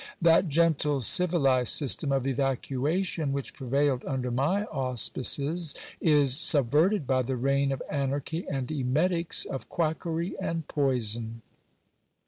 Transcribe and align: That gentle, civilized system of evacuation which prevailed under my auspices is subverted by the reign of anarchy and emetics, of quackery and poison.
That 0.19 0.47
gentle, 0.47 1.01
civilized 1.03 1.71
system 1.75 2.11
of 2.11 2.25
evacuation 2.25 3.31
which 3.33 3.53
prevailed 3.53 4.03
under 4.03 4.31
my 4.31 4.65
auspices 4.65 5.75
is 5.99 6.35
subverted 6.35 7.05
by 7.05 7.21
the 7.21 7.35
reign 7.37 7.71
of 7.71 7.83
anarchy 7.87 8.47
and 8.49 8.71
emetics, 8.71 9.45
of 9.45 9.69
quackery 9.69 10.33
and 10.39 10.67
poison. 10.67 11.43